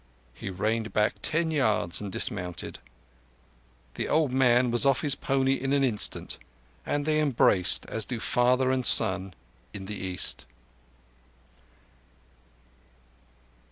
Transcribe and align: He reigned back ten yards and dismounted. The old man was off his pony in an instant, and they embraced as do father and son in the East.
He 0.33 0.49
reigned 0.49 0.93
back 0.93 1.13
ten 1.21 1.51
yards 1.51 2.01
and 2.01 2.11
dismounted. 2.11 2.79
The 3.93 4.07
old 4.07 4.31
man 4.31 4.71
was 4.71 4.83
off 4.83 5.01
his 5.01 5.13
pony 5.13 5.53
in 5.53 5.73
an 5.73 5.83
instant, 5.83 6.39
and 6.87 7.05
they 7.05 7.19
embraced 7.19 7.85
as 7.85 8.03
do 8.05 8.19
father 8.19 8.71
and 8.71 8.83
son 8.83 9.35
in 9.75 9.85
the 9.85 9.93
East. 9.95 10.47